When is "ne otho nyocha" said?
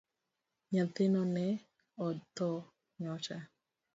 1.35-3.37